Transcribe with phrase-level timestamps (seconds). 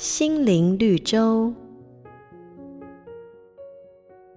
[0.00, 1.52] 心灵绿洲。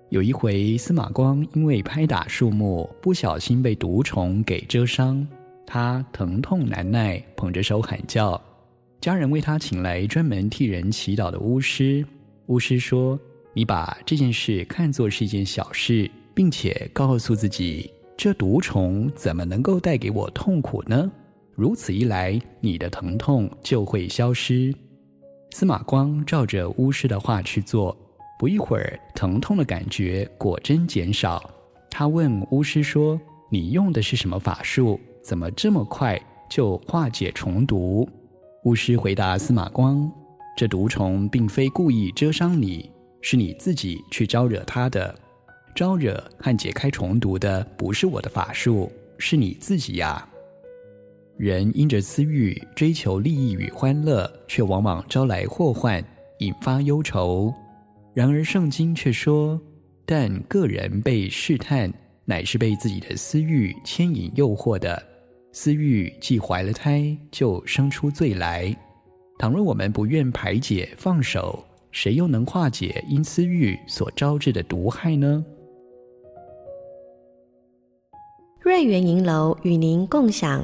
[0.09, 5.25] 有一回，司马光因为拍打树木，不小心被毒虫给蛰伤，
[5.65, 8.39] 他疼痛难耐，捧着手喊叫。
[8.99, 12.05] 家人为他请来专门替人祈祷的巫师。
[12.47, 13.17] 巫师说
[13.55, 21.09] ：“你把这件事看作是一件小事，并且告诉自己，这毒虫怎么能够带给我痛苦呢？
[21.53, 24.75] 如此一来，你的疼痛就会消失。”
[25.53, 27.95] 司马光照着巫师的话去做，
[28.39, 31.47] 不一会儿，疼痛的感觉果真减少。
[31.91, 33.21] 他问巫师说
[33.51, 34.99] ：“你用的是什么法术？
[35.23, 38.09] 怎么这么快就化解虫毒？”
[38.65, 40.11] 巫师回答司马光
[40.57, 42.89] ：“这毒虫并非故意蛰伤你，
[43.21, 45.13] 是你自己去招惹它的。
[45.75, 50.27] 招惹和解开虫毒的不是我的法术，是你自己呀。”
[51.37, 56.03] 人因着私欲追求利益与欢乐，却往往招来祸患，
[56.39, 57.51] 引发忧愁。
[58.13, 59.59] 然而圣经却说
[60.05, 61.91] ：“但个人被试探，
[62.23, 65.01] 乃是被自己的私欲牵引诱惑的。
[65.51, 68.75] 私欲既怀了胎，就生出罪来。
[69.39, 75.43] 倘若我们不愿排解放手，谁又能化解因私欲所招致的毒害呢？”
[78.61, 80.63] 瑞园银楼与您共享。